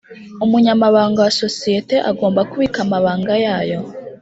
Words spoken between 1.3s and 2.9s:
sosiyete agomba kubika